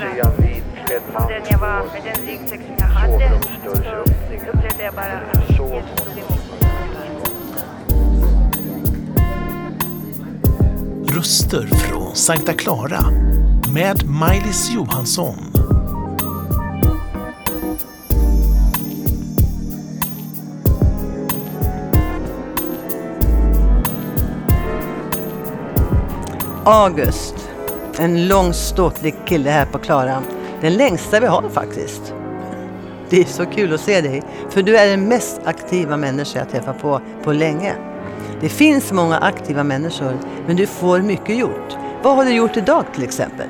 mer 0.00 0.26
om 0.26 1.28
den 1.28 1.42
jag 1.50 1.58
var 1.58 1.82
med 1.92 2.02
den 2.04 2.26
ryggsäck 2.26 2.60
som 2.60 2.74
jag 2.78 2.86
hade 2.86 3.40
så 3.64 3.70
upplevde 3.70 4.82
jag 4.84 4.94
bara 4.94 5.04
att 5.04 5.50
Jesus 5.50 5.58
tog 5.58 6.18
emot 6.18 6.50
mig. 6.50 6.68
Röster 11.16 11.66
från 11.66 12.16
Sankta 12.16 12.52
Clara 12.52 13.00
med 13.74 14.06
Maj-Lis 14.06 14.70
Johansson. 14.70 15.36
August. 26.64 27.57
En 28.00 28.28
lång 28.28 28.52
ståtlig 28.52 29.14
kille 29.24 29.50
här 29.50 29.66
på 29.66 29.78
Klara. 29.78 30.22
Den 30.60 30.74
längsta 30.74 31.20
vi 31.20 31.26
har 31.26 31.48
faktiskt. 31.52 32.14
Det 33.10 33.20
är 33.20 33.24
så 33.24 33.46
kul 33.46 33.74
att 33.74 33.80
se 33.80 34.00
dig. 34.00 34.22
För 34.50 34.62
du 34.62 34.76
är 34.76 34.86
den 34.86 35.08
mest 35.08 35.40
aktiva 35.44 35.96
människa 35.96 36.38
jag 36.38 36.50
träffat 36.50 36.82
på 36.82 37.00
på 37.24 37.32
länge. 37.32 37.74
Det 38.40 38.48
finns 38.48 38.92
många 38.92 39.18
aktiva 39.18 39.64
människor, 39.64 40.18
men 40.46 40.56
du 40.56 40.66
får 40.66 40.98
mycket 40.98 41.36
gjort. 41.36 41.76
Vad 42.02 42.16
har 42.16 42.24
du 42.24 42.32
gjort 42.32 42.56
idag 42.56 42.84
till 42.94 43.04
exempel? 43.04 43.46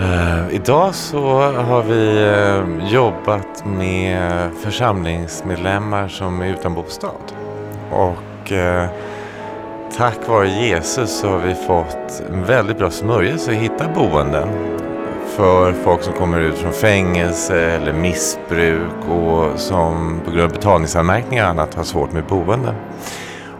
Uh, 0.00 0.54
idag 0.54 0.94
så 0.94 1.40
har 1.52 1.82
vi 1.82 2.24
uh, 2.24 2.92
jobbat 2.92 3.66
med 3.66 4.50
församlingsmedlemmar 4.60 6.08
som 6.08 6.42
är 6.42 6.46
utan 6.46 6.74
bostad. 6.74 7.32
Och 7.90 8.52
uh, 8.52 8.84
tack 9.98 10.28
vare 10.28 10.48
Jesus 10.48 11.20
så 11.20 11.28
har 11.28 11.38
vi 11.38 11.54
fått 11.54 12.22
en 12.30 12.44
väldigt 12.44 12.78
bra 12.78 12.90
smörjelse 12.90 13.50
att 13.50 13.56
hitta 13.56 13.88
boenden 13.88 14.48
för 15.26 15.72
folk 15.72 16.02
som 16.02 16.12
kommer 16.12 16.40
ut 16.40 16.58
från 16.58 16.72
fängelse 16.72 17.60
eller 17.60 17.92
missbruk 17.92 19.08
och 19.10 19.60
som 19.60 20.20
på 20.24 20.30
grund 20.30 20.44
av 20.44 20.50
betalningsanmärkningar 20.50 21.44
och 21.44 21.50
annat 21.50 21.74
har 21.74 21.84
svårt 21.84 22.12
med 22.12 22.24
boende. 22.24 22.74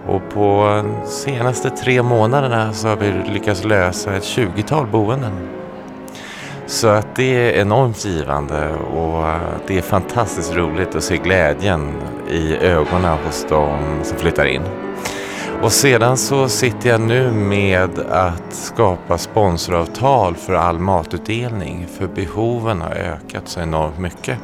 Och 0.07 0.23
på 0.29 0.65
de 0.85 1.07
senaste 1.11 1.71
tre 1.71 2.03
månaderna 2.03 2.73
så 2.73 2.89
har 2.89 2.97
vi 2.97 3.13
lyckats 3.33 3.65
lösa 3.65 4.17
ett 4.17 4.23
20-tal 4.23 4.87
boenden. 4.87 5.33
Så 6.67 6.89
att 6.89 7.17
det 7.17 7.35
är 7.35 7.61
enormt 7.61 8.05
givande 8.05 8.71
och 8.75 9.25
det 9.67 9.79
är 9.79 9.83
fantastiskt 9.83 10.55
roligt 10.55 10.95
att 10.95 11.05
se 11.05 11.17
glädjen 11.17 11.93
i 12.31 12.57
ögonen 12.57 13.19
hos 13.27 13.47
de 13.49 13.79
som 14.03 14.19
flyttar 14.19 14.45
in. 14.45 14.63
Och 15.63 15.73
sedan 15.73 16.17
så 16.17 16.49
sitter 16.49 16.91
jag 16.91 17.01
nu 17.01 17.31
med 17.31 17.99
att 17.99 18.55
skapa 18.55 19.19
sponsoravtal 19.19 20.35
för 20.35 20.55
all 20.55 20.79
matutdelning 20.79 21.87
för 21.99 22.07
behoven 22.07 22.81
har 22.81 22.91
ökat 22.91 23.49
så 23.49 23.61
enormt 23.61 23.99
mycket. 23.99 24.39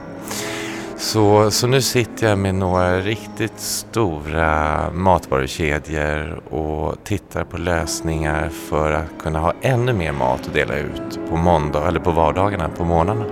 Så, 0.97 1.51
så 1.51 1.67
nu 1.67 1.83
sitter 1.83 2.29
jag 2.29 2.39
med 2.39 2.55
några 2.55 3.01
riktigt 3.01 3.61
stora 3.61 4.91
matvarukedjor 4.91 6.55
och 6.55 7.05
tittar 7.05 7.45
på 7.45 7.57
lösningar 7.59 8.49
för 8.49 8.93
att 8.93 9.23
kunna 9.23 9.39
ha 9.39 9.53
ännu 9.63 9.93
mer 9.93 10.13
mat 10.13 10.41
att 10.47 10.55
dela 10.55 10.75
ut 10.79 11.19
på 11.31 11.37
måndag 11.37 11.89
eller 11.89 12.01
på 12.01 12.11
vardagarna 12.11 12.69
på 12.69 12.85
morgnarna. 12.85 13.25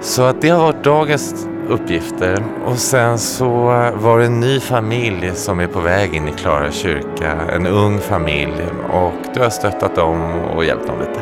Så 0.00 0.22
att 0.22 0.42
det 0.42 0.48
har 0.48 0.62
varit 0.62 0.84
dagens 0.84 1.46
uppgifter 1.68 2.44
och 2.64 2.78
sen 2.78 3.18
så 3.18 3.46
var 3.94 4.18
det 4.18 4.24
en 4.24 4.40
ny 4.40 4.60
familj 4.60 5.30
som 5.34 5.60
är 5.60 5.66
på 5.66 5.80
väg 5.80 6.14
in 6.14 6.28
i 6.28 6.32
Klara 6.32 6.70
kyrka, 6.70 7.32
en 7.52 7.66
ung 7.66 7.98
familj 7.98 8.62
och 8.92 9.34
du 9.34 9.40
har 9.40 9.50
stöttat 9.50 9.96
dem 9.96 10.32
och 10.56 10.64
hjälpt 10.64 10.86
dem 10.86 10.98
lite. 11.00 11.20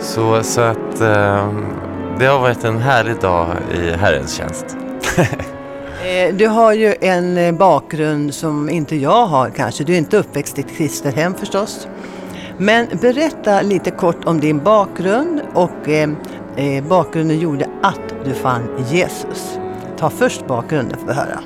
Så, 0.00 0.42
så 0.42 0.60
att 0.60 1.00
eh, 1.00 1.48
det 2.18 2.26
har 2.26 2.38
varit 2.38 2.64
en 2.64 2.78
härlig 2.78 3.16
dag 3.20 3.46
i 3.74 3.90
Herrens 3.90 4.34
tjänst. 4.34 4.76
Eh, 6.04 6.34
du 6.34 6.46
har 6.46 6.72
ju 6.72 6.94
en 7.00 7.38
eh, 7.38 7.52
bakgrund 7.52 8.34
som 8.34 8.70
inte 8.70 8.96
jag 8.96 9.26
har 9.26 9.50
kanske. 9.50 9.84
Du 9.84 9.92
är 9.94 9.98
inte 9.98 10.16
uppväxt 10.16 10.58
i 10.58 10.60
ett 10.60 10.76
kristet 10.76 11.14
hem 11.14 11.34
förstås. 11.34 11.88
Men 12.58 12.86
berätta 13.00 13.62
lite 13.62 13.90
kort 13.90 14.24
om 14.24 14.40
din 14.40 14.58
bakgrund 14.58 15.40
och 15.54 15.88
eh, 15.88 16.10
eh 16.56 16.84
bakgrunden 16.84 17.38
gjorde 17.38 17.68
att 17.82 18.15
du 18.26 18.34
fann 18.34 18.68
Jesus. 18.88 19.58
Ta 19.98 20.10
först 20.10 20.46
bakgrunden 20.46 20.98
får 20.98 21.10
att 21.10 21.16
höra. 21.16 21.40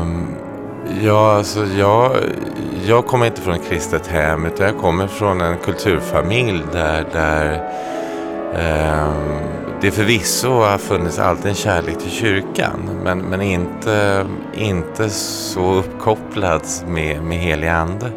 Um, 0.00 0.36
ja, 1.02 1.32
alltså 1.36 1.66
jag, 1.66 2.12
jag 2.86 3.06
kommer 3.06 3.26
inte 3.26 3.40
från 3.40 3.54
ett 3.54 3.68
kristet 3.68 4.06
hem 4.06 4.46
utan 4.46 4.66
jag 4.66 4.78
kommer 4.78 5.06
från 5.06 5.40
en 5.40 5.56
kulturfamilj 5.58 6.62
där, 6.72 7.04
där 7.12 7.54
um, 9.04 9.40
det 9.80 9.90
förvisso 9.90 10.48
har 10.48 10.78
funnits 10.78 11.18
alltid 11.18 11.46
en 11.46 11.54
kärlek 11.54 11.98
till 11.98 12.10
kyrkan 12.10 12.90
men, 13.04 13.18
men 13.18 13.42
inte, 13.42 14.26
inte 14.54 15.10
så 15.10 15.74
uppkopplad 15.74 16.62
med, 16.86 17.22
med 17.22 17.38
helig 17.38 17.68
ande. 17.68 18.10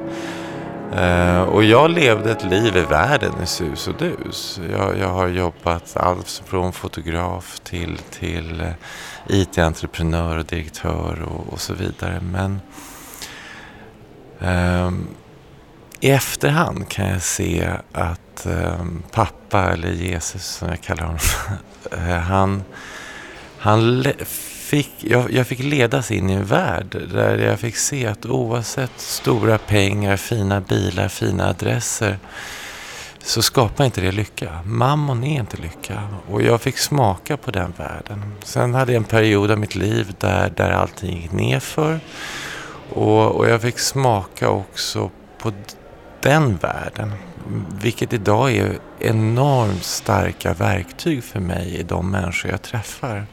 Eh, 0.96 1.42
och 1.42 1.64
jag 1.64 1.92
levde 1.92 2.32
ett 2.32 2.44
liv 2.44 2.78
i 2.78 2.82
världen 2.82 3.34
i 3.44 3.46
sus 3.46 3.88
och 3.88 3.96
dus. 3.98 4.60
Jag, 4.72 4.98
jag 4.98 5.10
har 5.10 5.28
jobbat 5.28 5.98
allt 5.98 6.44
från 6.46 6.74
fotograf 6.74 7.60
till, 7.60 7.98
till 7.98 8.62
eh, 8.62 8.68
IT-entreprenör 9.28 10.38
och 10.38 10.46
direktör 10.46 11.22
och, 11.22 11.54
och 11.54 11.62
så 11.62 11.74
vidare. 11.74 12.22
Men 12.22 12.62
um, 14.40 15.08
i 16.00 16.10
efterhand 16.10 16.90
kan 16.90 17.10
jag 17.10 17.22
se 17.22 17.70
att 17.92 18.46
um, 18.46 19.04
pappa, 19.12 19.72
eller 19.72 19.92
Jesus 19.92 20.46
som 20.46 20.70
jag 20.70 20.82
kallar 20.82 21.04
honom, 21.04 21.20
eh, 21.92 22.18
han, 22.18 22.64
han 23.58 24.02
fick, 24.74 24.92
jag, 25.00 25.32
jag 25.32 25.48
fick 25.48 25.60
ledas 25.60 26.12
in 26.12 26.30
i 26.30 26.34
en 26.34 26.46
värld 26.46 26.98
där 27.14 27.38
jag 27.38 27.60
fick 27.60 27.76
se 27.76 28.06
att 28.06 28.26
oavsett 28.26 28.92
stora 28.98 29.58
pengar, 29.58 30.18
fina 30.18 30.62
bilar, 30.62 31.08
fina 31.08 31.50
adresser 31.50 32.20
så 33.24 33.42
skapar 33.42 33.86
inte 33.86 34.02
det 34.02 34.12
lycka. 34.12 34.60
Mammon 34.66 35.24
är 35.24 35.40
inte 35.40 35.58
lycka. 35.58 36.08
Och 36.30 36.42
jag 36.42 36.62
fick 36.62 36.78
smaka 36.78 37.38
på 37.38 37.52
den 37.52 37.74
världen. 37.78 38.36
Sen 38.44 38.74
hade 38.74 38.92
jag 38.92 39.00
en 39.00 39.04
period 39.04 39.52
av 39.52 39.60
mitt 39.60 39.76
liv 39.76 40.16
där, 40.20 40.54
där 40.56 40.72
allting 40.72 41.22
gick 41.22 41.32
nerför. 41.32 42.00
Och, 42.90 43.36
och 43.36 43.50
jag 43.50 43.62
fick 43.62 43.80
smaka 43.80 44.50
också 44.50 45.12
på 45.38 45.52
den 46.22 46.58
världen. 46.58 47.12
Vilket 47.82 48.14
idag 48.14 48.52
är 48.52 48.80
enormt 49.00 49.84
starka 49.84 50.54
verktyg 50.54 51.24
för 51.24 51.40
mig 51.40 51.76
i 51.76 51.84
de 51.84 52.12
människor 52.12 52.52
jag 52.52 52.62
träffar. 52.62 53.26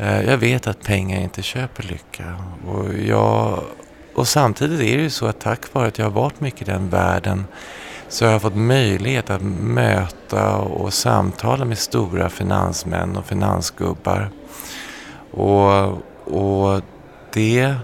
Eh, 0.00 0.22
jag 0.22 0.36
vet 0.38 0.66
att 0.66 0.84
pengar 0.84 1.20
inte 1.20 1.42
köper 1.42 1.82
lycka. 1.82 2.36
Och, 2.66 2.94
jag, 2.94 3.62
och 4.14 4.28
samtidigt 4.28 4.80
är 4.80 4.96
det 4.96 5.02
ju 5.02 5.10
så 5.10 5.26
att 5.26 5.40
tack 5.40 5.74
vare 5.74 5.88
att 5.88 5.98
jag 5.98 6.06
har 6.06 6.10
varit 6.10 6.40
mycket 6.40 6.62
i 6.62 6.64
den 6.64 6.88
världen 6.90 7.44
så 8.08 8.24
har 8.24 8.32
jag 8.32 8.42
fått 8.42 8.56
möjlighet 8.56 9.30
att 9.30 9.42
möta 9.60 10.56
och 10.56 10.94
samtala 10.94 11.64
med 11.64 11.78
stora 11.78 12.30
finansmän 12.30 13.16
och 13.16 13.26
finansgubbar. 13.26 14.30
Och, 15.30 15.88
och 16.24 16.82
det, 17.32 17.74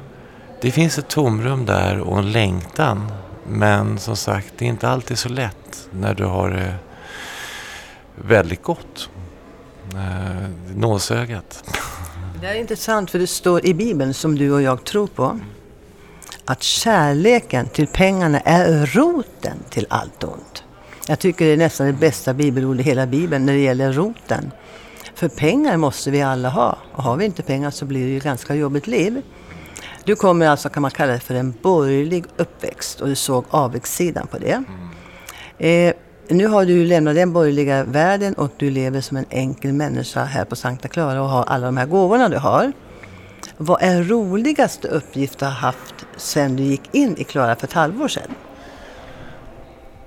det 0.61 0.71
finns 0.71 0.99
ett 0.99 1.09
tomrum 1.09 1.67
där 1.67 2.01
och 2.01 2.19
en 2.19 2.33
längtan. 2.33 3.13
Men 3.47 3.99
som 3.99 4.17
sagt, 4.17 4.53
det 4.57 4.65
är 4.65 4.69
inte 4.69 4.89
alltid 4.89 5.19
så 5.19 5.29
lätt 5.29 5.89
när 5.91 6.15
du 6.15 6.25
har 6.25 6.51
det 6.51 6.75
väldigt 8.15 8.63
gott. 8.63 9.09
Eh, 9.95 10.49
nålsögat. 10.75 11.65
Det 12.41 12.47
är 12.47 12.55
intressant 12.55 13.11
för 13.11 13.19
det 13.19 13.27
står 13.27 13.67
i 13.67 13.75
Bibeln 13.75 14.15
som 14.15 14.39
du 14.39 14.53
och 14.53 14.63
jag 14.63 14.85
tror 14.85 15.07
på 15.07 15.41
att 16.45 16.63
kärleken 16.63 17.69
till 17.69 17.87
pengarna 17.87 18.41
är 18.41 18.87
roten 18.87 19.59
till 19.71 19.87
allt 19.91 20.25
ont. 20.25 20.65
Jag 21.09 21.19
tycker 21.19 21.45
det 21.45 21.53
är 21.53 21.57
nästan 21.57 21.87
det 21.87 21.93
bästa 21.93 22.35
bibelordet 22.35 22.87
i 22.87 22.89
hela 22.89 23.07
Bibeln 23.07 23.47
när 23.47 23.53
det 23.53 23.59
gäller 23.59 23.93
roten. 23.93 24.51
För 25.15 25.29
pengar 25.29 25.77
måste 25.77 26.11
vi 26.11 26.23
alla 26.23 26.49
ha. 26.49 26.79
Och 26.93 27.03
har 27.03 27.17
vi 27.17 27.25
inte 27.25 27.43
pengar 27.43 27.71
så 27.71 27.85
blir 27.85 28.05
det 28.05 28.11
ju 28.11 28.17
ett 28.17 28.25
ganska 28.25 28.55
jobbigt 28.55 28.87
liv. 28.87 29.23
Du 30.05 30.17
kommer 30.17 30.49
alltså, 30.49 30.69
kan 30.69 30.83
man 30.83 30.91
kalla 30.91 31.13
det 31.13 31.21
för 31.21 31.35
en 31.35 31.55
borgerlig 31.63 32.25
uppväxt 32.37 33.01
och 33.01 33.09
du 33.09 33.15
såg 33.15 33.45
avigsidan 33.51 34.27
på 34.27 34.39
det. 34.39 34.65
Eh, 35.59 35.95
nu 36.29 36.47
har 36.47 36.65
du 36.65 36.85
lämnat 36.85 37.15
den 37.15 37.33
borgerliga 37.33 37.85
världen 37.85 38.35
och 38.35 38.51
du 38.57 38.71
lever 38.71 39.01
som 39.01 39.17
en 39.17 39.25
enkel 39.31 39.73
människa 39.73 40.25
här 40.25 40.45
på 40.45 40.57
Sankta 40.57 40.89
Clara 40.89 41.23
och 41.23 41.29
har 41.29 41.45
alla 41.45 41.67
de 41.67 41.77
här 41.77 41.87
gåvorna 41.87 42.29
du 42.29 42.39
har. 42.39 42.73
Vad 43.57 43.83
är 43.83 44.03
roligaste 44.03 44.89
uppgift 44.89 45.39
du 45.39 45.45
har 45.45 45.53
haft 45.53 45.95
sen 46.17 46.57
du 46.57 46.63
gick 46.63 46.95
in 46.95 47.17
i 47.19 47.25
Klara 47.25 47.57
för 47.57 47.67
ett 47.67 47.73
halvår 47.73 48.09
sedan? 48.09 48.35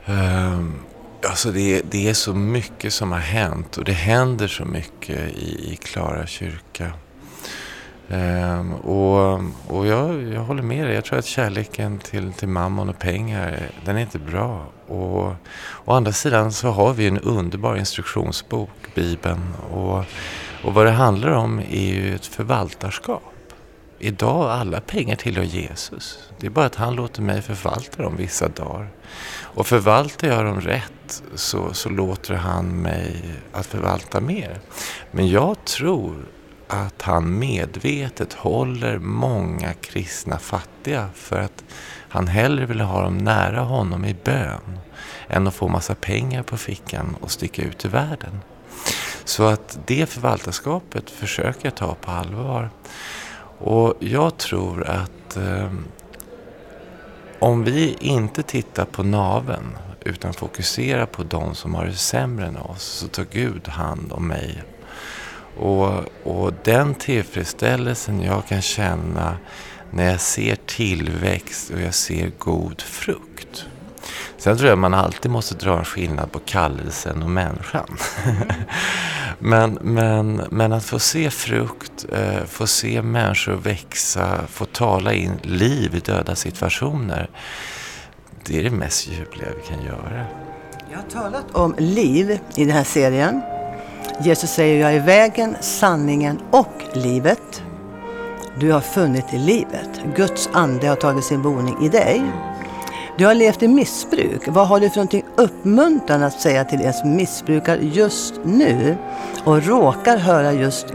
Um, 0.06 0.80
alltså 1.28 1.52
det, 1.52 1.82
det 1.92 2.10
är 2.10 2.14
så 2.14 2.34
mycket 2.34 2.94
som 2.94 3.12
har 3.12 3.20
hänt 3.20 3.78
och 3.78 3.84
det 3.84 3.92
händer 3.92 4.48
så 4.48 4.66
mycket 4.66 5.18
i, 5.18 5.74
i 5.74 5.76
Klara 5.76 6.26
kyrka. 6.26 6.92
Um, 8.08 8.74
och 8.74 9.42
och 9.68 9.88
jag, 9.88 10.24
jag 10.24 10.42
håller 10.42 10.64
med 10.64 10.86
dig. 10.86 10.96
Jag 10.96 11.06
tror 11.06 11.20
att 11.20 11.26
kärleken 11.26 12.00
till, 12.00 12.34
till 12.34 12.48
mammon 12.48 12.90
och 12.90 13.00
pengar, 13.00 13.60
den 13.86 13.98
är 13.98 14.02
inte 14.02 14.20
bra. 14.20 14.66
Och 14.90 15.36
å 15.86 15.94
andra 15.94 16.12
sidan 16.12 16.52
så 16.52 16.70
har 16.70 16.94
vi 16.94 17.08
en 17.08 17.20
underbar 17.20 17.76
instruktionsbok, 17.78 18.96
Bibeln. 18.96 19.54
Och, 19.72 20.04
och 20.64 20.74
vad 20.74 20.86
det 20.86 20.92
handlar 20.92 21.32
om 21.32 21.60
är 21.60 21.94
ju 21.94 22.16
ett 22.16 22.26
förvaltarskap. 22.26 23.24
Idag, 24.00 24.52
alla 24.52 24.82
pengar 24.82 25.16
tillhör 25.16 25.44
Jesus. 25.44 26.20
Det 26.40 26.46
är 26.46 26.52
bara 26.52 26.66
att 26.66 26.76
han 26.76 26.96
låter 26.96 27.22
mig 27.22 27.42
förvalta 27.42 28.04
dem 28.04 28.16
vissa 28.16 28.48
dagar. 28.48 28.90
Och 29.42 29.68
förvaltar 29.68 30.28
jag 30.28 30.46
dem 30.46 30.62
rätt 30.62 31.24
så, 31.36 31.74
så 31.74 31.90
låter 31.90 32.34
han 32.34 32.82
mig 32.82 33.24
att 33.52 33.66
förvalta 33.66 34.22
mer. 34.22 34.60
Men 35.12 35.30
jag 35.30 35.66
tror 35.66 36.26
att 36.68 37.02
han 37.02 37.40
medvetet 37.40 38.34
håller 38.34 39.00
många 39.00 39.74
kristna 39.74 40.40
fattiga 40.40 41.10
för 41.16 41.40
att 41.40 41.64
han 42.10 42.28
hellre 42.28 42.66
vill 42.66 42.82
ha 42.82 43.02
dem 43.02 43.18
nära 43.18 43.60
honom 43.60 44.06
i 44.06 44.16
bön 44.24 44.80
än 45.28 45.48
att 45.48 45.56
få 45.56 45.68
massa 45.68 45.96
pengar 45.96 46.44
på 46.44 46.58
fickan 46.58 47.16
och 47.22 47.32
sticka 47.32 47.62
ut 47.62 47.86
i 47.86 47.88
världen. 47.88 48.40
Så 49.24 49.44
att 49.44 49.80
det 49.86 50.10
förvaltarskapet 50.10 51.10
försöker 51.10 51.66
jag 51.66 51.76
ta 51.76 51.96
på 51.96 52.12
allvar. 52.12 52.70
Och 53.58 53.94
jag 54.00 54.38
tror 54.38 54.88
att 54.88 55.38
eh, 55.38 55.72
om 57.40 57.64
vi 57.64 57.98
inte 58.00 58.44
tittar 58.44 58.86
på 58.86 59.04
naven 59.04 59.78
utan 60.06 60.34
fokuserar 60.34 61.06
på 61.06 61.24
de 61.24 61.56
som 61.56 61.76
har 61.76 61.86
det 61.86 61.94
sämre 61.94 62.46
än 62.46 62.58
oss 62.58 62.84
så 62.84 63.08
tar 63.08 63.26
Gud 63.32 63.68
hand 63.68 64.12
om 64.12 64.28
mig. 64.28 64.64
Och, 65.58 66.04
och 66.24 66.54
den 66.64 66.96
tillfredsställelsen 66.96 68.22
jag 68.22 68.48
kan 68.48 68.62
känna 68.62 69.38
när 69.92 70.12
jag 70.12 70.22
ser 70.22 70.56
tillväxt 70.66 71.70
och 71.70 71.82
jag 71.82 71.94
ser 71.94 72.32
god 72.38 72.82
frukt. 72.82 73.66
Sen 74.38 74.58
tror 74.58 74.70
jag 74.70 74.78
man 74.78 74.94
alltid 74.94 75.32
måste 75.32 75.56
dra 75.56 75.80
en 75.80 75.86
skillnad 75.86 76.32
på 76.32 76.40
kallelsen 76.40 77.24
och 77.24 77.30
människan. 77.30 77.98
men, 79.40 79.74
men, 79.82 80.36
men 80.50 80.74
att 80.74 80.86
få 80.86 81.00
se 81.00 81.30
frukt, 81.30 82.06
eh, 82.12 82.44
få 82.46 82.68
se 82.68 83.02
människor 83.02 83.54
växa, 83.54 84.40
få 84.48 84.66
tala 84.66 85.14
in 85.14 85.40
liv 85.44 85.96
i 85.96 86.00
döda 86.00 86.36
situationer. 86.36 87.30
Det 88.46 88.60
är 88.60 88.64
det 88.64 88.70
mest 88.70 89.08
ljuvliga 89.08 89.48
vi 89.62 89.76
kan 89.76 89.86
göra. 89.86 90.26
Jag 90.92 90.98
har 90.98 91.10
talat 91.10 91.46
om 91.52 91.76
liv 91.78 92.40
i 92.56 92.66
den 92.66 92.74
här 92.74 92.84
serien. 92.84 93.42
Jesus 94.22 94.50
säger 94.50 94.82
jag 94.82 94.94
är 94.94 95.00
vägen, 95.00 95.56
sanningen 95.62 96.40
och 96.52 96.84
livet. 96.94 97.64
Du 98.60 98.72
har 98.72 98.82
funnit 98.82 99.34
livet. 99.34 99.90
Guds 100.16 100.50
ande 100.54 100.88
har 100.88 100.96
tagit 100.96 101.24
sin 101.24 101.42
boning 101.42 101.86
i 101.86 101.90
dig. 101.90 102.24
Du 103.18 103.26
har 103.26 103.34
levt 103.34 103.64
i 103.64 103.68
missbruk. 103.68 104.48
Vad 104.48 104.68
har 104.68 104.80
du 104.80 104.90
för 104.90 104.98
någonting 104.98 105.26
uppmuntrande 105.36 106.26
att 106.26 106.42
säga 106.42 106.64
till 106.64 106.82
er 106.82 106.92
som 106.92 107.16
missbrukar 107.16 107.78
just 107.78 108.34
nu 108.44 108.98
och 109.44 109.64
råkar 109.64 110.18
höra 110.18 110.54
just 110.54 110.86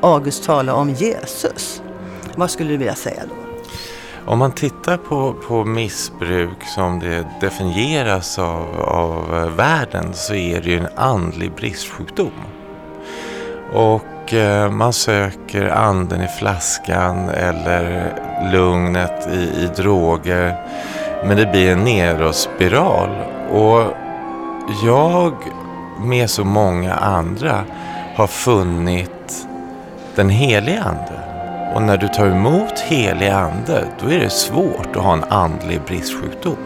August 0.00 0.44
tala 0.44 0.74
om 0.74 0.90
Jesus? 0.90 1.82
Vad 2.36 2.50
skulle 2.50 2.70
du 2.70 2.76
vilja 2.76 2.94
säga 2.94 3.22
då? 3.28 3.34
Om 4.32 4.38
man 4.38 4.52
tittar 4.52 4.96
på, 4.96 5.34
på 5.48 5.64
missbruk 5.64 6.64
som 6.64 7.00
det 7.00 7.26
definieras 7.40 8.38
av, 8.38 8.80
av 8.80 9.52
världen 9.56 10.14
så 10.14 10.34
är 10.34 10.60
det 10.60 10.70
ju 10.70 10.78
en 10.78 10.88
andlig 10.96 11.52
bristsjukdom. 11.52 12.32
Och 13.72 14.02
och 14.24 14.34
eh, 14.34 14.70
man 14.70 14.92
söker 14.92 15.68
anden 15.68 16.22
i 16.22 16.28
flaskan 16.28 17.28
eller 17.28 18.12
lugnet 18.52 19.28
i, 19.32 19.38
i 19.38 19.70
droger. 19.76 20.56
Men 21.24 21.36
det 21.36 21.46
blir 21.46 21.72
en 21.72 21.84
nedåtspiral. 21.84 23.08
Och 23.50 23.86
jag 24.84 25.34
med 26.00 26.30
så 26.30 26.44
många 26.44 26.94
andra 26.94 27.64
har 28.16 28.26
funnit 28.26 29.46
den 30.14 30.28
heliga 30.28 30.82
ande. 30.82 31.20
Och 31.74 31.82
när 31.82 31.96
du 31.96 32.08
tar 32.08 32.26
emot 32.26 32.80
helig 32.80 33.28
ande, 33.28 33.84
då 34.00 34.10
är 34.10 34.18
det 34.18 34.30
svårt 34.30 34.96
att 34.96 35.02
ha 35.02 35.12
en 35.12 35.24
andlig 35.24 35.80
bristsjukdom. 35.86 36.56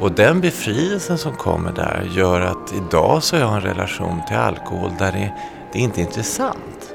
Och 0.00 0.12
den 0.12 0.40
befrielsen 0.40 1.18
som 1.18 1.32
kommer 1.32 1.72
där 1.72 2.08
gör 2.10 2.40
att 2.40 2.74
idag 2.74 3.22
så 3.22 3.36
har 3.36 3.42
jag 3.42 3.54
en 3.54 3.60
relation 3.60 4.22
till 4.28 4.36
alkohol 4.36 4.90
där 4.98 5.12
det 5.12 5.32
är 5.76 5.80
inte 5.80 6.00
intressant. 6.00 6.94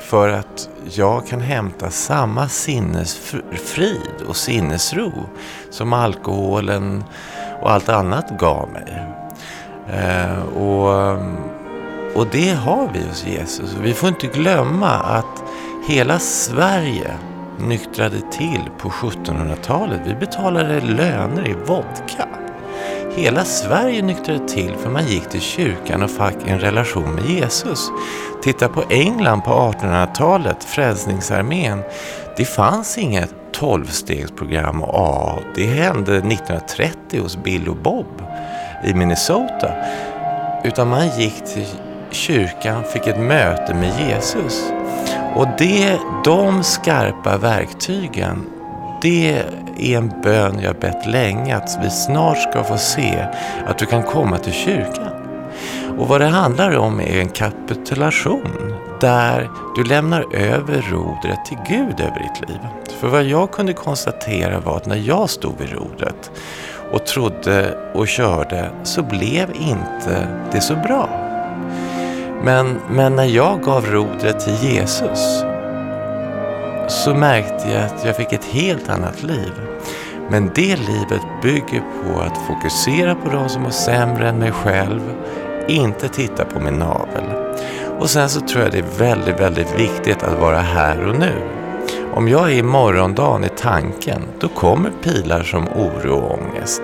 För 0.00 0.28
att 0.28 0.68
jag 0.90 1.26
kan 1.26 1.40
hämta 1.40 1.90
samma 1.90 2.48
sinnesfrid 2.48 4.22
och 4.28 4.36
sinnesro 4.36 5.12
som 5.70 5.92
alkoholen 5.92 7.04
och 7.62 7.70
allt 7.70 7.88
annat 7.88 8.38
gav 8.38 8.68
mig. 8.68 9.04
Eh, 9.92 10.42
och, 10.42 11.18
och 12.14 12.26
det 12.32 12.50
har 12.50 12.90
vi 12.94 13.08
hos 13.08 13.26
Jesus. 13.26 13.76
Vi 13.82 13.94
får 13.94 14.08
inte 14.08 14.26
glömma 14.26 14.90
att 14.90 15.42
hela 15.88 16.18
Sverige 16.18 17.10
nyktrade 17.58 18.20
till 18.30 18.70
på 18.78 18.88
1700-talet. 18.88 20.00
Vi 20.04 20.14
betalade 20.14 20.80
löner 20.80 21.48
i 21.48 21.54
vodka. 21.66 22.43
Hela 23.16 23.44
Sverige 23.44 24.02
nyktrade 24.02 24.48
till 24.48 24.74
för 24.76 24.90
man 24.90 25.06
gick 25.06 25.28
till 25.28 25.40
kyrkan 25.40 26.02
och 26.02 26.10
fick 26.10 26.48
en 26.48 26.60
relation 26.60 27.14
med 27.14 27.24
Jesus. 27.24 27.90
Titta 28.42 28.68
på 28.68 28.82
England 28.88 29.42
på 29.42 29.50
1800-talet, 29.50 30.64
Frälsningsarmén. 30.64 31.82
Det 32.36 32.44
fanns 32.44 32.98
inget 32.98 33.34
tolvstegsprogram 33.52 34.82
och 34.82 34.94
A. 34.94 35.38
Det 35.54 35.66
hände 35.66 36.16
1930 36.16 37.20
hos 37.20 37.36
Bill 37.36 37.68
och 37.68 37.76
Bob 37.76 38.22
i 38.84 38.94
Minnesota. 38.94 39.72
Utan 40.64 40.88
man 40.88 41.18
gick 41.18 41.44
till 41.44 41.66
kyrkan, 42.10 42.84
fick 42.84 43.06
ett 43.06 43.20
möte 43.20 43.74
med 43.74 44.08
Jesus. 44.08 44.72
Och 45.34 45.46
det, 45.58 45.98
de 46.24 46.62
skarpa 46.62 47.36
verktygen, 47.36 48.46
det 49.04 49.42
är 49.78 49.96
en 49.96 50.12
bön 50.22 50.60
jag 50.62 50.76
bett 50.76 51.06
länge 51.06 51.56
att 51.56 51.78
vi 51.82 51.90
snart 51.90 52.38
ska 52.38 52.64
få 52.64 52.78
se 52.78 53.26
att 53.66 53.78
du 53.78 53.86
kan 53.86 54.02
komma 54.02 54.38
till 54.38 54.52
kyrkan. 54.52 55.12
Och 55.98 56.08
vad 56.08 56.20
det 56.20 56.26
handlar 56.26 56.76
om 56.76 57.00
är 57.00 57.20
en 57.20 57.28
kapitulation 57.28 58.74
där 59.00 59.50
du 59.76 59.84
lämnar 59.84 60.34
över 60.34 60.86
rodret 60.90 61.44
till 61.44 61.58
Gud 61.68 62.00
över 62.00 62.18
ditt 62.18 62.48
liv. 62.48 62.58
För 63.00 63.08
vad 63.08 63.24
jag 63.24 63.50
kunde 63.50 63.72
konstatera 63.72 64.60
var 64.60 64.76
att 64.76 64.86
när 64.86 64.96
jag 64.96 65.30
stod 65.30 65.58
vid 65.58 65.72
rodret 65.72 66.30
och 66.92 67.06
trodde 67.06 67.78
och 67.94 68.08
körde 68.08 68.70
så 68.82 69.02
blev 69.02 69.50
inte 69.60 70.28
det 70.52 70.60
så 70.60 70.74
bra. 70.74 71.08
Men, 72.44 72.80
men 72.90 73.16
när 73.16 73.24
jag 73.24 73.62
gav 73.62 73.86
rodret 73.86 74.40
till 74.40 74.70
Jesus 74.70 75.43
så 76.88 77.14
märkte 77.14 77.68
jag 77.68 77.84
att 77.84 78.04
jag 78.04 78.16
fick 78.16 78.32
ett 78.32 78.44
helt 78.44 78.88
annat 78.88 79.22
liv. 79.22 79.52
Men 80.30 80.50
det 80.54 80.76
livet 80.76 81.22
bygger 81.42 81.82
på 82.02 82.20
att 82.20 82.38
fokusera 82.46 83.14
på 83.14 83.30
de 83.30 83.48
som 83.48 83.66
är 83.66 83.70
sämre 83.70 84.28
än 84.28 84.38
mig 84.38 84.52
själv, 84.52 85.00
inte 85.68 86.08
titta 86.08 86.44
på 86.44 86.60
min 86.60 86.74
navel. 86.74 87.24
Och 87.98 88.10
sen 88.10 88.28
så 88.28 88.40
tror 88.40 88.62
jag 88.62 88.72
det 88.72 88.78
är 88.78 88.98
väldigt, 88.98 89.40
väldigt 89.40 89.78
viktigt 89.78 90.22
att 90.22 90.40
vara 90.40 90.58
här 90.58 91.08
och 91.08 91.18
nu. 91.18 91.32
Om 92.12 92.28
jag 92.28 92.50
är 92.50 92.54
i 92.54 92.62
morgondagen 92.62 93.44
i 93.44 93.48
tanken, 93.48 94.22
då 94.40 94.48
kommer 94.48 94.90
pilar 95.02 95.42
som 95.42 95.68
oro 95.68 96.14
och 96.14 96.38
ångest. 96.38 96.82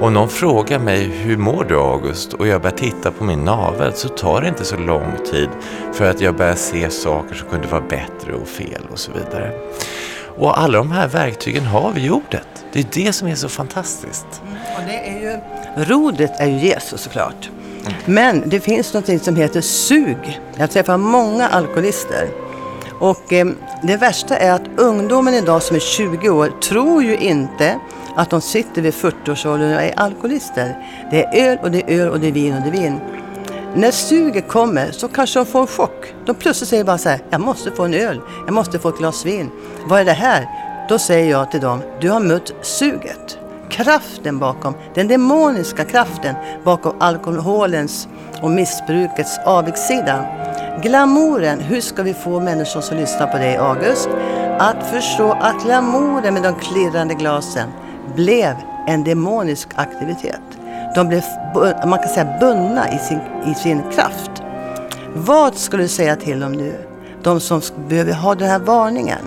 Om 0.00 0.12
någon 0.12 0.28
frågar 0.28 0.78
mig 0.78 1.04
hur 1.04 1.36
mår 1.36 1.64
du 1.64 1.74
August 1.74 2.32
och 2.32 2.46
jag 2.46 2.62
börjar 2.62 2.76
titta 2.76 3.10
på 3.10 3.24
min 3.24 3.44
navel 3.44 3.92
så 3.94 4.08
tar 4.08 4.40
det 4.40 4.48
inte 4.48 4.64
så 4.64 4.76
lång 4.76 5.12
tid 5.30 5.48
för 5.92 6.10
att 6.10 6.20
jag 6.20 6.36
börjar 6.36 6.54
se 6.54 6.90
saker 6.90 7.34
som 7.34 7.48
kunde 7.48 7.68
vara 7.68 7.80
bättre 7.80 8.32
och 8.32 8.48
fel 8.48 8.82
och 8.92 8.98
så 8.98 9.12
vidare. 9.12 9.52
Och 10.38 10.60
alla 10.60 10.78
de 10.78 10.90
här 10.90 11.08
verktygen 11.08 11.64
har 11.64 11.92
vi 11.92 12.06
i 12.06 12.10
ordet. 12.10 12.48
Det 12.72 12.80
är 12.80 12.86
det 13.04 13.12
som 13.12 13.28
är 13.28 13.34
så 13.34 13.48
fantastiskt. 13.48 14.26
Mm, 14.46 14.58
och 14.76 14.82
det 14.86 15.08
är 15.08 15.20
ju, 15.20 15.40
rodret 15.84 16.32
är 16.40 16.46
ju 16.46 16.58
Jesus 16.58 17.00
såklart. 17.00 17.50
Mm. 17.80 17.92
Men 18.04 18.48
det 18.48 18.60
finns 18.60 18.94
något 18.94 19.22
som 19.22 19.36
heter 19.36 19.60
sug. 19.60 20.40
Jag 20.56 20.70
träffar 20.70 20.96
många 20.96 21.48
alkoholister. 21.48 22.28
Och 22.98 23.32
eh, 23.32 23.46
det 23.82 23.96
värsta 23.96 24.36
är 24.36 24.52
att 24.52 24.62
ungdomen 24.76 25.34
idag 25.34 25.62
som 25.62 25.76
är 25.76 25.80
20 25.80 26.28
år 26.28 26.52
tror 26.60 27.02
ju 27.02 27.16
inte 27.16 27.78
att 28.18 28.30
de 28.30 28.40
sitter 28.40 28.82
vid 28.82 28.94
40-årsåldern 28.94 29.74
och 29.74 29.82
är 29.82 29.98
alkoholister. 29.98 30.76
Det 31.10 31.24
är 31.24 31.50
öl 31.50 31.58
och 31.62 31.70
det 31.70 31.82
är 31.92 32.00
öl 32.00 32.08
och 32.08 32.20
det 32.20 32.26
är 32.26 32.32
vin 32.32 32.54
och 32.54 32.62
det 32.62 32.68
är 32.68 32.82
vin. 32.82 33.00
När 33.74 33.90
suget 33.90 34.48
kommer 34.48 34.90
så 34.90 35.08
kanske 35.08 35.38
de 35.38 35.46
får 35.46 35.60
en 35.60 35.66
chock. 35.66 36.14
De 36.26 36.34
plötsligt 36.34 36.68
säger 36.68 36.84
bara 36.84 36.98
så 36.98 37.08
här, 37.08 37.20
jag 37.30 37.40
måste 37.40 37.70
få 37.70 37.84
en 37.84 37.94
öl, 37.94 38.20
jag 38.46 38.54
måste 38.54 38.78
få 38.78 38.88
ett 38.88 38.98
glas 38.98 39.26
vin. 39.26 39.50
Vad 39.86 40.00
är 40.00 40.04
det 40.04 40.12
här? 40.12 40.46
Då 40.88 40.98
säger 40.98 41.30
jag 41.30 41.50
till 41.50 41.60
dem, 41.60 41.82
du 42.00 42.10
har 42.10 42.20
mött 42.20 42.52
suget. 42.62 43.38
Kraften 43.70 44.38
bakom, 44.38 44.74
den 44.94 45.08
demoniska 45.08 45.84
kraften 45.84 46.34
bakom 46.64 46.92
alkoholens 47.00 48.08
och 48.42 48.50
missbrukets 48.50 49.38
avigsida. 49.46 50.26
Glamouren, 50.82 51.60
hur 51.60 51.80
ska 51.80 52.02
vi 52.02 52.14
få 52.14 52.40
människor 52.40 52.80
som 52.80 52.96
lyssnar 52.96 53.26
på 53.26 53.38
dig 53.38 53.56
August 53.56 54.08
att 54.58 54.86
förstå 54.86 55.32
att 55.32 55.64
glamouren 55.64 56.34
med 56.34 56.42
de 56.42 56.54
klirrande 56.54 57.14
glasen 57.14 57.68
blev 58.18 58.54
en 58.86 59.04
demonisk 59.04 59.68
aktivitet. 59.74 60.40
De 60.94 61.08
blev, 61.08 61.22
man 61.86 61.98
kan 61.98 62.08
säga, 62.08 62.38
bundna 62.40 62.92
i 62.92 62.98
sin, 62.98 63.20
i 63.46 63.54
sin 63.54 63.82
kraft. 63.92 64.30
Vad 65.14 65.54
skulle 65.54 65.82
du 65.82 65.88
säga 65.88 66.16
till 66.16 66.40
dem 66.40 66.52
nu? 66.52 66.74
De 67.22 67.40
som 67.40 67.60
behöver 67.88 68.12
ha 68.12 68.34
den 68.34 68.48
här 68.48 68.58
varningen. 68.58 69.24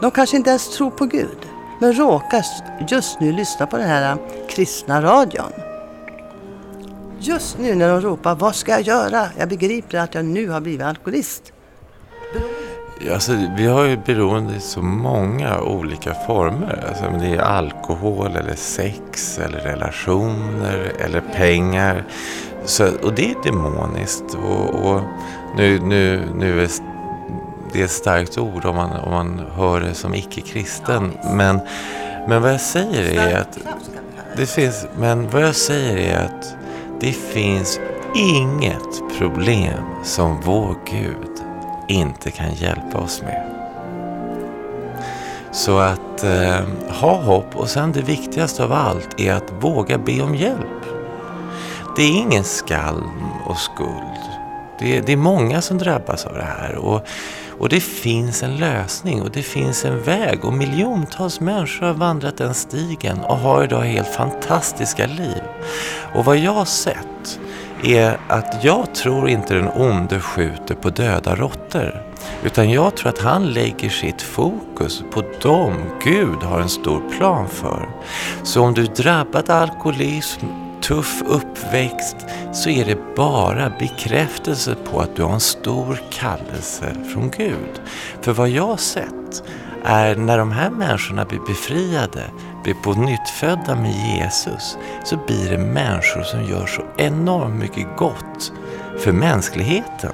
De 0.00 0.10
kanske 0.10 0.36
inte 0.36 0.50
ens 0.50 0.76
tror 0.76 0.90
på 0.90 1.04
Gud, 1.04 1.38
men 1.80 1.92
råkar 1.92 2.44
just 2.88 3.20
nu 3.20 3.32
lyssna 3.32 3.66
på 3.66 3.76
den 3.76 3.88
här 3.88 4.12
äh, 4.12 4.18
kristna 4.48 5.02
radion. 5.02 5.52
Just 7.18 7.58
nu 7.58 7.74
när 7.74 7.88
de 7.88 8.00
ropar, 8.00 8.34
vad 8.34 8.54
ska 8.54 8.72
jag 8.72 8.82
göra? 8.82 9.26
Jag 9.38 9.48
begriper 9.48 9.98
att 9.98 10.14
jag 10.14 10.24
nu 10.24 10.48
har 10.48 10.60
blivit 10.60 10.86
alkoholist. 10.86 11.52
Alltså, 13.10 13.32
vi 13.56 13.66
har 13.66 13.84
ju 13.84 13.96
beroende 13.96 14.54
i 14.56 14.60
så 14.60 14.82
många 14.82 15.60
olika 15.60 16.14
former. 16.14 16.84
Alltså, 16.88 17.04
det 17.20 17.36
är 17.36 17.40
alkohol 17.40 18.36
eller 18.36 18.54
sex 18.54 19.38
eller 19.38 19.58
relationer 19.58 20.92
eller 20.98 21.20
pengar. 21.20 22.04
Så, 22.64 22.88
och 23.02 23.14
det 23.14 23.30
är 23.30 23.36
demoniskt. 23.44 24.34
Och, 24.34 24.74
och 24.74 25.00
nu, 25.56 25.80
nu, 25.80 26.28
nu 26.36 26.62
är 26.62 26.68
det 27.72 27.82
ett 27.82 27.90
starkt 27.90 28.38
ord 28.38 28.64
om 28.64 28.76
man, 28.76 28.90
om 28.90 29.10
man 29.10 29.42
hör 29.56 29.80
det 29.80 29.94
som 29.94 30.14
icke-kristen. 30.14 31.12
Men, 31.34 31.60
men 32.28 32.42
vad 32.42 32.52
jag 32.52 32.60
säger 32.60 33.28
är 33.28 33.40
att 33.40 33.58
det 34.36 34.46
finns, 34.46 34.86
men 34.98 35.30
vad 35.30 35.42
jag 35.42 35.54
säger 35.54 35.96
är 35.96 36.24
att 36.24 36.56
det 37.00 37.12
finns 37.12 37.80
inget 38.14 39.18
problem 39.18 39.84
som 40.04 40.40
vår 40.44 40.76
Gud 40.90 41.31
inte 41.88 42.30
kan 42.30 42.54
hjälpa 42.54 42.98
oss 42.98 43.22
med. 43.22 43.52
Så 45.52 45.78
att 45.78 46.24
eh, 46.24 46.60
ha 46.88 47.22
hopp 47.22 47.56
och 47.56 47.68
sen 47.68 47.92
det 47.92 48.02
viktigaste 48.02 48.64
av 48.64 48.72
allt 48.72 49.20
är 49.20 49.32
att 49.32 49.52
våga 49.60 49.98
be 49.98 50.22
om 50.22 50.34
hjälp. 50.34 50.82
Det 51.96 52.02
är 52.02 52.18
ingen 52.18 52.44
skam 52.44 53.10
och 53.46 53.58
skuld. 53.58 54.18
Det 54.78 54.96
är, 54.96 55.02
det 55.02 55.12
är 55.12 55.16
många 55.16 55.62
som 55.62 55.78
drabbas 55.78 56.26
av 56.26 56.34
det 56.34 56.48
här. 56.58 56.76
Och, 56.76 57.06
och 57.58 57.68
det 57.68 57.80
finns 57.80 58.42
en 58.42 58.56
lösning 58.56 59.22
och 59.22 59.30
det 59.30 59.42
finns 59.42 59.84
en 59.84 60.02
väg 60.02 60.44
och 60.44 60.52
miljontals 60.52 61.40
människor 61.40 61.86
har 61.86 61.94
vandrat 61.94 62.36
den 62.36 62.54
stigen 62.54 63.20
och 63.20 63.36
har 63.36 63.64
idag 63.64 63.80
helt 63.80 64.08
fantastiska 64.08 65.06
liv. 65.06 65.42
Och 66.14 66.24
vad 66.24 66.36
jag 66.36 66.52
har 66.52 66.64
sett 66.64 67.11
är 67.82 68.18
att 68.28 68.64
jag 68.64 68.94
tror 68.94 69.28
inte 69.28 69.54
den 69.54 69.68
onde 69.68 70.20
skjuter 70.20 70.74
på 70.74 70.90
döda 70.90 71.34
råttor. 71.34 72.02
Utan 72.44 72.70
jag 72.70 72.96
tror 72.96 73.08
att 73.08 73.18
han 73.18 73.46
lägger 73.46 73.88
sitt 73.88 74.22
fokus 74.22 75.02
på 75.12 75.22
dem 75.42 75.74
Gud 76.04 76.42
har 76.42 76.60
en 76.60 76.68
stor 76.68 77.02
plan 77.18 77.48
för. 77.48 77.88
Så 78.42 78.62
om 78.62 78.74
du 78.74 78.86
drabbat 78.86 79.50
av 79.50 79.62
alkoholism, 79.62 80.46
tuff 80.82 81.22
uppväxt, 81.26 82.16
så 82.52 82.70
är 82.70 82.84
det 82.84 83.16
bara 83.16 83.72
bekräftelse 83.78 84.76
på 84.90 85.00
att 85.00 85.16
du 85.16 85.22
har 85.22 85.32
en 85.32 85.40
stor 85.40 86.00
kallelse 86.10 86.94
från 87.12 87.30
Gud. 87.30 87.80
För 88.20 88.32
vad 88.32 88.48
jag 88.48 88.66
har 88.66 88.76
sett 88.76 89.42
är 89.84 90.16
när 90.16 90.38
de 90.38 90.52
här 90.52 90.70
människorna 90.70 91.24
blir 91.24 91.40
befriade, 91.40 92.24
blir 92.62 92.74
på 92.74 92.92
nyttfödda 92.92 93.76
med 93.76 93.92
Jesus, 93.92 94.78
så 95.04 95.16
blir 95.16 95.50
det 95.50 95.58
människor 95.58 96.22
som 96.22 96.44
gör 96.44 96.66
så 96.66 96.82
enormt 96.96 97.54
mycket 97.54 97.86
gott 97.96 98.52
för 98.98 99.12
mänskligheten. 99.12 100.12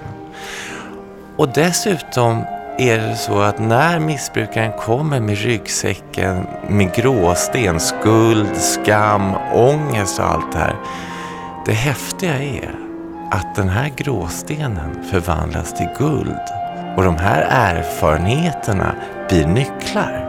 Och 1.37 1.49
dessutom 1.49 2.45
är 2.78 2.99
det 2.99 3.17
så 3.17 3.40
att 3.40 3.59
när 3.59 3.99
missbrukaren 3.99 4.73
kommer 4.73 5.21
med 5.21 5.38
ryggsäcken 5.38 6.47
med 6.69 6.95
gråsten, 6.95 7.81
skuld, 7.81 8.57
skam, 8.57 9.35
ångest 9.55 10.19
och 10.19 10.25
allt 10.25 10.52
det 10.52 10.59
här. 10.59 10.76
Det 11.67 11.73
häftiga 11.73 12.35
är 12.38 12.75
att 13.31 13.55
den 13.55 13.69
här 13.69 13.88
gråstenen 13.97 15.05
förvandlas 15.11 15.75
till 15.75 15.88
guld 15.99 16.40
och 16.97 17.05
de 17.05 17.17
här 17.17 17.47
erfarenheterna 17.50 18.95
blir 19.28 19.47
nycklar. 19.47 20.27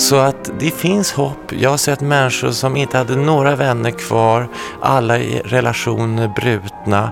Så 0.00 0.16
att 0.16 0.50
det 0.58 0.70
finns 0.70 1.12
hopp. 1.12 1.52
Jag 1.52 1.70
har 1.70 1.76
sett 1.76 2.00
människor 2.00 2.50
som 2.50 2.76
inte 2.76 2.98
hade 2.98 3.16
några 3.16 3.56
vänner 3.56 3.90
kvar, 3.90 4.48
alla 4.80 5.18
relationer 5.44 6.28
brutna. 6.28 7.10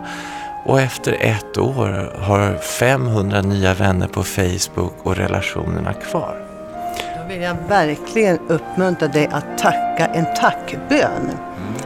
Och 0.66 0.80
efter 0.80 1.12
ett 1.20 1.58
år 1.58 2.12
har 2.20 2.56
500 2.56 3.42
nya 3.42 3.74
vänner 3.74 4.08
på 4.08 4.22
Facebook 4.22 4.94
och 5.02 5.16
relationerna 5.16 5.92
kvar. 5.92 6.36
Då 7.16 7.28
vill 7.28 7.42
jag 7.42 7.56
verkligen 7.68 8.38
uppmuntra 8.48 9.08
dig 9.08 9.28
att 9.32 9.58
tacka 9.58 10.06
en 10.06 10.26
tackbön. 10.40 11.30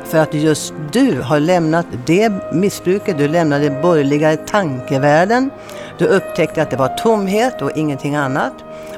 För 0.04 0.18
att 0.18 0.34
just 0.34 0.74
du 0.92 1.20
har 1.20 1.40
lämnat 1.40 1.86
det 2.06 2.32
missbruket, 2.52 3.18
du 3.18 3.28
lämnade 3.28 3.68
den 3.68 3.82
borgerliga 3.82 4.36
tankevärlden. 4.36 5.50
Du 5.98 6.04
upptäckte 6.04 6.62
att 6.62 6.70
det 6.70 6.76
var 6.76 6.88
tomhet 6.88 7.62
och 7.62 7.70
ingenting 7.76 8.14
annat. 8.14 8.52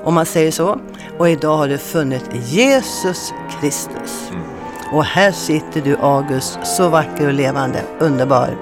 Om 0.04 0.14
man 0.14 0.26
säger 0.26 0.50
så. 0.50 0.80
Och 1.18 1.28
idag 1.28 1.56
har 1.56 1.68
du 1.68 1.78
funnit 1.78 2.30
Jesus 2.32 3.32
Kristus. 3.60 4.30
Och 4.92 5.04
här 5.04 5.32
sitter 5.32 5.80
du 5.80 5.96
August, 5.96 6.58
så 6.62 6.88
vacker 6.88 7.26
och 7.26 7.32
levande, 7.32 7.82
underbar. 7.98 8.56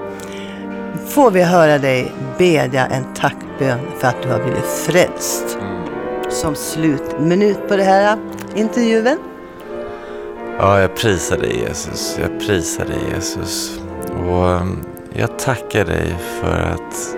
Får 1.07 1.31
vi 1.31 1.43
höra 1.43 1.77
dig 1.77 2.11
bedja 2.37 2.85
en 2.85 3.13
tackbön 3.13 3.79
för 3.99 4.07
att 4.07 4.23
du 4.23 4.29
har 4.29 4.43
blivit 4.43 4.65
frälst. 4.65 5.57
Som 6.29 6.55
slutminut 6.55 7.67
på 7.67 7.75
den 7.75 7.85
här 7.85 8.17
intervjun. 8.55 9.17
Ja, 10.59 10.79
jag 10.79 10.95
prisar 10.95 11.37
dig 11.37 11.59
Jesus. 11.59 12.17
Jag 12.21 12.39
prisar 12.39 12.85
dig 12.85 12.99
Jesus. 13.15 13.79
Och 14.27 14.47
um, 14.47 14.83
jag 15.13 15.39
tackar 15.39 15.85
dig 15.85 16.15
för 16.41 16.59
att 16.59 17.15